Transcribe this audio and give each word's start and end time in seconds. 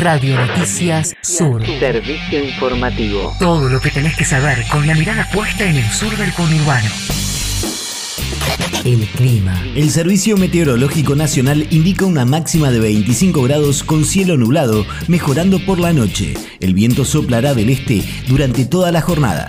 Radio 0.00 0.36
Noticias 0.36 1.16
Sur. 1.20 1.64
Servicio 1.66 2.44
informativo. 2.44 3.34
Todo 3.40 3.68
lo 3.68 3.80
que 3.80 3.90
tenés 3.90 4.16
que 4.16 4.24
saber 4.24 4.64
con 4.70 4.86
la 4.86 4.94
mirada 4.94 5.28
puesta 5.32 5.64
en 5.64 5.76
el 5.76 5.90
sur 5.90 6.16
del 6.16 6.32
conurbano. 6.32 6.88
El 8.84 9.00
clima. 9.16 9.60
El 9.74 9.90
Servicio 9.90 10.36
Meteorológico 10.36 11.16
Nacional 11.16 11.66
indica 11.70 12.06
una 12.06 12.24
máxima 12.24 12.70
de 12.70 12.78
25 12.78 13.42
grados 13.42 13.82
con 13.82 14.04
cielo 14.04 14.36
nublado, 14.36 14.86
mejorando 15.08 15.58
por 15.58 15.80
la 15.80 15.92
noche. 15.92 16.34
El 16.60 16.74
viento 16.74 17.04
soplará 17.04 17.54
del 17.54 17.70
este 17.70 18.04
durante 18.28 18.64
toda 18.64 18.92
la 18.92 19.00
jornada. 19.00 19.48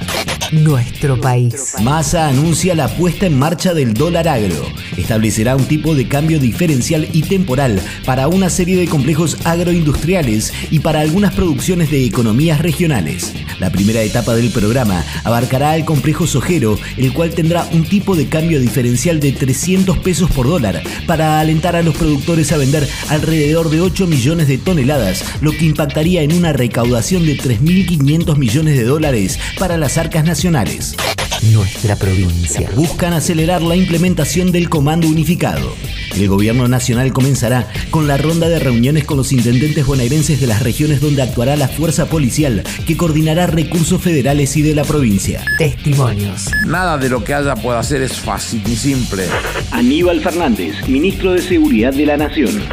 Nuestro 0.51 1.21
país. 1.21 1.75
Massa 1.83 2.27
anuncia 2.27 2.73
la 2.73 2.87
puesta 2.87 3.27
en 3.27 3.37
marcha 3.37 3.75
del 3.75 3.93
dólar 3.93 4.27
agro. 4.27 4.65
Establecerá 4.97 5.55
un 5.55 5.65
tipo 5.65 5.93
de 5.93 6.07
cambio 6.07 6.39
diferencial 6.39 7.07
y 7.13 7.21
temporal 7.21 7.79
para 8.03 8.27
una 8.27 8.49
serie 8.49 8.75
de 8.75 8.87
complejos 8.87 9.37
agroindustriales 9.45 10.51
y 10.71 10.79
para 10.79 11.01
algunas 11.01 11.35
producciones 11.35 11.91
de 11.91 12.03
economías 12.03 12.61
regionales. 12.61 13.33
La 13.59 13.69
primera 13.71 14.01
etapa 14.01 14.35
del 14.35 14.49
programa 14.49 15.03
abarcará 15.23 15.75
el 15.75 15.85
complejo 15.85 16.27
sojero, 16.27 16.77
el 16.97 17.13
cual 17.13 17.31
tendrá 17.31 17.67
un 17.71 17.83
tipo 17.83 18.15
de 18.15 18.27
cambio 18.27 18.59
diferencial 18.59 19.19
de 19.19 19.31
300 19.31 19.97
pesos 19.99 20.31
por 20.31 20.47
dólar 20.47 20.81
para 21.05 21.39
alentar 21.39 21.75
a 21.75 21.83
los 21.83 21.95
productores 21.95 22.51
a 22.51 22.57
vender 22.57 22.87
alrededor 23.09 23.69
de 23.69 23.81
8 23.81 24.07
millones 24.07 24.47
de 24.47 24.57
toneladas, 24.57 25.23
lo 25.41 25.51
que 25.51 25.65
impactaría 25.65 26.21
en 26.21 26.33
una 26.33 26.53
recaudación 26.53 27.25
de 27.25 27.37
3.500 27.37 28.37
millones 28.37 28.77
de 28.77 28.83
dólares 28.83 29.39
para 29.57 29.77
las 29.77 29.97
arcas 29.97 30.23
nacionales 30.23 30.95
nuestra 31.43 31.95
provincia. 31.95 32.69
Buscan 32.75 33.13
acelerar 33.13 33.61
la 33.61 33.75
implementación 33.75 34.51
del 34.51 34.69
Comando 34.69 35.07
Unificado. 35.07 35.73
El 36.15 36.27
Gobierno 36.27 36.67
Nacional 36.67 37.13
comenzará 37.13 37.67
con 37.91 38.07
la 38.07 38.17
ronda 38.17 38.49
de 38.49 38.59
reuniones 38.59 39.05
con 39.05 39.17
los 39.17 39.31
intendentes 39.31 39.85
bonaerenses 39.85 40.41
de 40.41 40.47
las 40.47 40.61
regiones 40.61 41.01
donde 41.01 41.21
actuará 41.21 41.55
la 41.55 41.67
fuerza 41.67 42.07
policial 42.07 42.63
que 42.85 42.97
coordinará 42.97 43.47
recursos 43.47 44.01
federales 44.01 44.55
y 44.57 44.61
de 44.61 44.75
la 44.75 44.83
provincia. 44.83 45.43
Testimonios. 45.57 46.49
Nada 46.65 46.97
de 46.97 47.09
lo 47.09 47.23
que 47.23 47.33
haya 47.33 47.55
pueda 47.55 47.79
hacer 47.79 48.01
es 48.01 48.13
fácil 48.19 48.61
ni 48.65 48.75
simple. 48.75 49.25
Aníbal 49.71 50.21
Fernández, 50.21 50.87
ministro 50.87 51.33
de 51.33 51.41
Seguridad 51.41 51.93
de 51.93 52.05
la 52.05 52.17
Nación. 52.17 52.63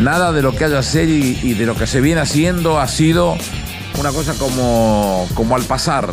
Nada 0.00 0.32
de 0.32 0.42
lo 0.42 0.54
que 0.54 0.64
haya 0.64 0.78
hacer 0.78 1.08
y, 1.08 1.38
y 1.42 1.54
de 1.54 1.66
lo 1.66 1.74
que 1.74 1.86
se 1.86 2.00
viene 2.00 2.20
haciendo 2.20 2.78
ha 2.78 2.88
sido 2.88 3.36
una 3.98 4.12
cosa 4.12 4.34
como, 4.34 5.26
como 5.34 5.56
al 5.56 5.62
pasar 5.62 6.10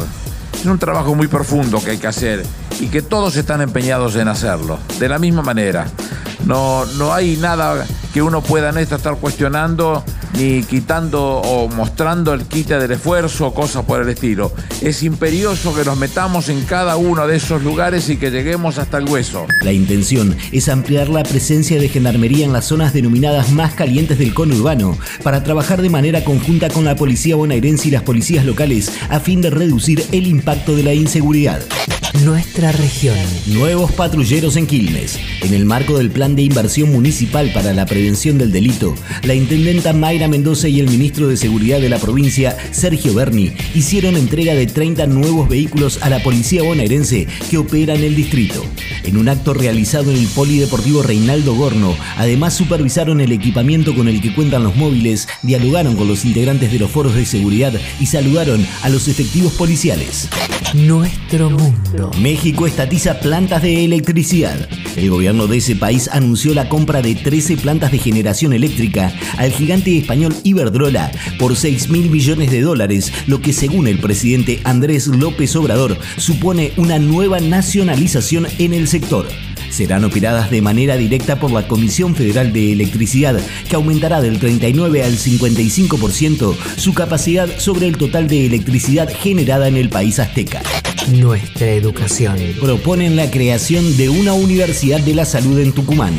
es 0.64 0.70
un 0.70 0.80
trabajo 0.80 1.14
muy 1.14 1.28
profundo 1.28 1.84
que 1.84 1.92
hay 1.92 1.98
que 1.98 2.08
hacer 2.08 2.42
y 2.80 2.88
que 2.88 3.02
todos 3.02 3.36
están 3.36 3.60
empeñados 3.60 4.16
en 4.16 4.30
hacerlo, 4.30 4.80
de 4.98 5.10
la 5.10 5.20
misma 5.20 5.42
manera. 5.42 5.88
No, 6.46 6.86
no 6.98 7.14
hay 7.14 7.36
nada 7.36 7.86
que 8.14 8.22
uno 8.22 8.42
pueda 8.42 8.70
en 8.70 8.78
esto 8.78 8.96
estar 8.96 9.18
cuestionando 9.18 10.06
ni 10.38 10.64
quitando 10.64 11.22
o 11.24 11.68
mostrando 11.68 12.34
el 12.34 12.46
quite 12.46 12.78
del 12.78 12.92
esfuerzo 12.92 13.48
o 13.48 13.54
cosas 13.54 13.86
por 13.86 14.02
el 14.02 14.10
estilo. 14.10 14.52
Es 14.82 15.04
imperioso 15.04 15.76
que 15.76 15.86
nos 15.86 15.98
metamos 15.98 16.50
en 16.50 16.64
cada 16.64 16.96
uno 16.96 17.28
de 17.28 17.38
esos 17.38 17.64
lugares 17.64 18.10
y 18.10 18.18
que 18.18 18.32
lleguemos 18.32 18.78
hasta 18.78 18.98
el 18.98 19.10
hueso. 19.10 19.46
La 19.62 19.72
intención 19.72 20.36
es 20.52 20.70
ampliar 20.70 21.10
la 21.10 21.24
presencia 21.24 21.80
de 21.80 21.90
gendarmería 21.90 22.46
en 22.46 22.54
las 22.54 22.66
zonas 22.66 22.94
denominadas 22.94 23.52
más 23.52 23.74
calientes 23.74 24.18
del 24.18 24.34
conurbano 24.34 24.98
para 25.24 25.44
trabajar 25.44 25.82
de 25.82 25.90
manera 25.90 26.24
conjunta 26.24 26.70
con 26.70 26.86
la 26.86 26.96
policía 26.96 27.36
bonaerense 27.36 27.88
y 27.88 27.92
las 27.92 28.04
policías 28.04 28.46
locales 28.46 28.92
a 29.10 29.20
fin 29.20 29.42
de 29.42 29.50
reducir 29.50 30.06
el 30.12 30.28
impacto 30.28 30.76
de 30.76 30.84
la 30.84 30.94
inseguridad. 30.94 31.62
Nuestra 32.22 32.72
región. 32.72 33.18
Nuevos 33.48 33.92
patrulleros 33.92 34.56
en 34.56 34.68
Quilmes. 34.68 35.20
En 35.42 35.54
el 35.54 35.66
marco 35.66 35.98
del 35.98 36.12
Plan 36.12 36.36
de 36.36 36.44
Inversión 36.44 36.92
Municipal 36.92 37.52
para 37.54 37.74
la 37.74 37.88
Prevención 37.88 38.38
del 38.38 38.52
Delito, 38.52 38.94
la 39.24 39.34
intendenta 39.34 39.94
Mayra 39.94 40.28
Mendoza 40.28 40.68
y 40.68 40.80
el 40.80 40.90
ministro 40.90 41.28
de 41.28 41.38
Seguridad 41.38 41.82
de 41.82 41.90
la 41.90 41.98
provincia, 41.98 42.56
Sergio 42.72 43.16
Berni, 43.16 43.52
hicieron 43.74 44.16
entrega 44.16 44.54
de 44.54 44.68
30 44.68 45.08
nuevos 45.08 45.50
vehículos 45.50 46.02
a 46.04 46.10
la 46.10 46.22
policía 46.22 46.62
bonaerense 46.62 47.28
que 47.50 47.58
opera 47.58 47.96
en 47.96 48.04
el 48.04 48.16
distrito. 48.16 48.64
En 49.04 49.18
un 49.18 49.28
acto 49.28 49.54
realizado 49.54 50.12
en 50.12 50.18
el 50.18 50.28
Polideportivo 50.28 51.02
Reinaldo 51.02 51.56
Gorno, 51.56 51.98
además 52.16 52.54
supervisaron 52.54 53.22
el 53.22 53.32
equipamiento 53.32 53.94
con 53.96 54.08
el 54.08 54.22
que 54.22 54.34
cuentan 54.34 54.64
los 54.64 54.76
móviles, 54.76 55.28
dialogaron 55.42 55.98
con 55.98 56.08
los 56.08 56.24
integrantes 56.24 56.72
de 56.72 56.80
los 56.80 56.92
foros 56.92 57.16
de 57.16 57.26
seguridad 57.26 57.74
y 58.00 58.06
saludaron 58.06 58.66
a 58.84 58.90
los 58.90 59.08
efectivos 59.08 59.54
policiales. 59.54 60.30
Nuestro 60.74 61.50
mundo. 61.50 62.03
México 62.22 62.68
estatiza 62.68 63.20
plantas 63.20 63.62
de 63.62 63.86
electricidad. 63.86 64.70
El 64.96 65.10
gobierno 65.10 65.48
de 65.48 65.58
ese 65.58 65.76
país 65.76 66.10
anunció 66.12 66.54
la 66.54 66.70
compra 66.70 67.02
de 67.02 67.16
13 67.16 67.58
plantas 67.58 67.92
de 67.92 67.98
generación 67.98 68.54
eléctrica 68.54 69.14
al 69.38 69.52
gigante 69.52 69.98
español 69.98 70.36
Iberdrola 70.44 71.12
por 71.40 71.56
6 71.56 71.90
mil 71.90 72.10
millones 72.10 72.52
de 72.52 72.62
dólares, 72.62 73.12
lo 73.28 73.42
que 73.42 73.54
según 73.54 73.88
el 73.88 74.00
presidente 74.00 74.60
Andrés 74.64 75.08
López 75.08 75.56
Obrador 75.56 75.98
supone 76.18 76.74
una 76.78 77.00
nueva 77.00 77.40
nacionalización 77.40 78.48
en 78.60 78.74
el 78.74 78.88
sector 78.88 79.28
serán 79.74 80.06
operadas 80.06 80.52
de 80.52 80.62
manera 80.62 80.96
directa 80.96 81.40
por 81.40 81.52
la 81.52 81.68
Comisión 81.68 82.16
Federal 82.16 82.54
de 82.54 82.72
Electricidad, 82.72 83.40
que 83.68 83.76
aumentará 83.76 84.22
del 84.22 84.40
39 84.40 85.04
al 85.04 85.18
55% 85.18 86.56
su 86.78 86.94
capacidad 86.94 87.50
sobre 87.58 87.88
el 87.88 87.98
total 87.98 88.28
de 88.28 88.46
electricidad 88.46 89.10
generada 89.12 89.68
en 89.68 89.78
el 89.78 89.90
país 89.90 90.20
azteca. 90.20 90.62
Nuestra 91.12 91.72
educación. 91.72 92.38
Proponen 92.62 93.16
la 93.16 93.30
creación 93.30 93.98
de 93.98 94.10
una 94.10 94.34
Universidad 94.34 95.00
de 95.00 95.16
la 95.16 95.26
Salud 95.26 95.60
en 95.60 95.74
Tucumán. 95.74 96.14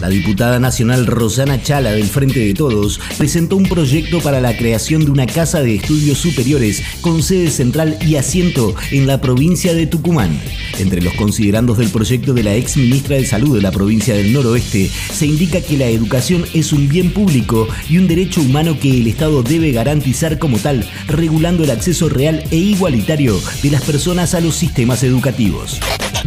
La 0.00 0.08
diputada 0.08 0.58
nacional 0.58 1.06
Rosana 1.06 1.62
Chala 1.62 1.92
del 1.92 2.06
Frente 2.06 2.40
de 2.40 2.54
Todos 2.54 2.98
presentó 3.18 3.56
un 3.56 3.64
proyecto 3.64 4.20
para 4.20 4.40
la 4.40 4.56
creación 4.56 5.04
de 5.04 5.10
una 5.10 5.26
casa 5.26 5.60
de 5.60 5.74
estudios 5.74 6.16
superiores 6.16 6.82
con 7.02 7.22
sede 7.22 7.50
central 7.50 7.98
y 8.00 8.16
asiento 8.16 8.74
en 8.92 9.06
la 9.06 9.20
provincia 9.20 9.74
de 9.74 9.86
Tucumán. 9.86 10.40
Entre 10.78 11.02
los 11.02 11.12
considerandos 11.14 11.76
del 11.76 11.90
proyecto 11.90 12.32
de 12.32 12.42
la 12.42 12.54
ex 12.54 12.78
ministra 12.78 13.16
de 13.16 13.26
Salud 13.26 13.54
de 13.54 13.60
la 13.60 13.72
provincia 13.72 14.14
del 14.14 14.32
Noroeste, 14.32 14.88
se 15.12 15.26
indica 15.26 15.60
que 15.60 15.76
la 15.76 15.88
educación 15.88 16.46
es 16.54 16.72
un 16.72 16.88
bien 16.88 17.12
público 17.12 17.68
y 17.90 17.98
un 17.98 18.08
derecho 18.08 18.40
humano 18.40 18.78
que 18.80 19.02
el 19.02 19.06
Estado 19.06 19.42
debe 19.42 19.70
garantizar 19.70 20.38
como 20.38 20.58
tal, 20.58 20.88
regulando 21.08 21.62
el 21.64 21.70
acceso 21.70 22.08
real 22.08 22.42
e 22.50 22.56
igualitario 22.56 23.38
de 23.62 23.70
las 23.70 23.82
personas 23.82 24.34
a 24.34 24.40
los 24.40 24.54
sistemas 24.54 25.02
educativos. 25.02 25.78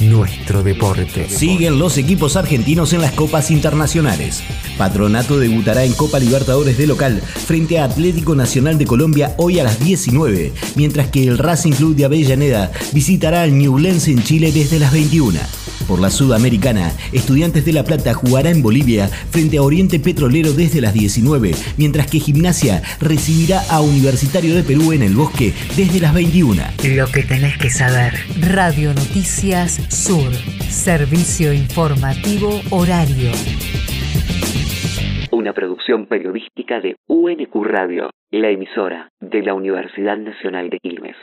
Nuestro 0.10 0.64
deporte. 0.64 1.30
Siguen 1.30 1.80
los 1.80 1.98
equipos 1.98 2.36
argentinos 2.36 2.94
en 2.94 3.02
las 3.02 3.14
copas 3.14 3.52
internacionales. 3.52 4.44
Patronato 4.78 5.40
debutará 5.40 5.86
en 5.86 5.94
Copa 5.94 6.20
Libertadores 6.20 6.78
de 6.78 6.88
local 6.88 7.22
frente 7.22 7.80
a 7.80 7.86
Atlético 7.86 8.36
Nacional 8.36 8.78
de 8.78 8.86
Colombia 8.86 9.34
hoy 9.38 9.60
a 9.60 9.64
las 9.64 9.80
19, 9.80 10.52
mientras 10.76 11.08
que 11.08 11.28
el 11.28 11.38
Racing 11.38 11.72
Club 11.72 11.96
de 11.96 12.06
Avellaneda 12.06 12.72
visitará 12.92 13.44
al 13.44 13.58
Ñublense 13.58 14.12
en 14.12 14.24
Chile 14.24 14.52
desde 14.52 14.80
las 14.80 14.92
21. 14.92 15.63
Por 15.88 16.00
la 16.00 16.10
Sudamericana, 16.10 16.92
Estudiantes 17.12 17.66
de 17.66 17.74
La 17.74 17.84
Plata 17.84 18.14
jugará 18.14 18.50
en 18.50 18.62
Bolivia 18.62 19.08
frente 19.08 19.58
a 19.58 19.64
Oriente 19.64 20.00
Petrolero 20.00 20.54
desde 20.54 20.82
las 20.82 20.94
19, 20.94 21.52
mientras 21.78 22.10
que 22.10 22.20
Gimnasia 22.20 22.82
recibirá 23.00 23.62
a 23.70 23.82
Universitario 23.82 24.56
de 24.56 24.64
Perú 24.64 24.94
en 24.94 25.04
el 25.04 25.16
Bosque 25.16 25.54
desde 25.76 26.00
las 26.00 26.14
21. 26.14 26.62
Lo 26.96 27.08
que 27.08 27.24
tenés 27.24 27.58
que 27.58 27.70
saber. 27.70 28.14
Radio 28.40 28.94
Noticias 28.94 29.82
Sur. 29.90 30.32
Servicio 30.70 31.54
informativo 31.54 32.62
horario. 32.70 33.32
Una 35.32 35.54
producción 35.54 36.06
periodística 36.06 36.80
de 36.80 36.96
UNQ 37.08 37.56
Radio, 37.66 38.10
la 38.32 38.50
emisora 38.50 39.10
de 39.20 39.42
la 39.42 39.54
Universidad 39.54 40.18
Nacional 40.18 40.70
de 40.70 40.80
Quilmes. 40.80 41.16